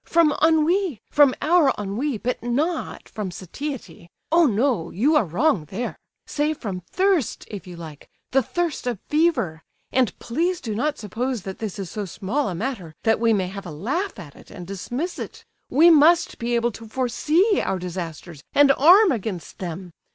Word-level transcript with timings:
"From 0.03 0.31
ennui, 0.41 0.99
from 1.11 1.35
our 1.43 1.71
ennui 1.77 2.17
but 2.17 2.41
not 2.41 3.07
from 3.07 3.29
satiety! 3.29 4.09
Oh, 4.31 4.47
no, 4.47 4.89
you 4.89 5.15
are 5.15 5.25
wrong 5.25 5.65
there! 5.65 5.95
Say 6.25 6.55
from 6.55 6.81
thirst 6.89 7.45
if 7.51 7.67
you 7.67 7.75
like; 7.75 8.09
the 8.31 8.41
thirst 8.41 8.87
of 8.87 8.97
fever! 9.09 9.61
And 9.91 10.17
please 10.17 10.59
do 10.59 10.73
not 10.73 10.97
suppose 10.97 11.43
that 11.43 11.59
this 11.59 11.77
is 11.77 11.91
so 11.91 12.05
small 12.05 12.49
a 12.49 12.55
matter 12.55 12.95
that 13.03 13.19
we 13.19 13.31
may 13.31 13.45
have 13.49 13.67
a 13.67 13.69
laugh 13.69 14.17
at 14.17 14.35
it 14.35 14.49
and 14.49 14.65
dismiss 14.65 15.19
it; 15.19 15.45
we 15.69 15.91
must 15.91 16.39
be 16.39 16.55
able 16.55 16.71
to 16.71 16.87
foresee 16.87 17.61
our 17.63 17.77
disasters 17.77 18.41
and 18.55 18.71
arm 18.71 19.11
against 19.11 19.59
them. 19.59 19.91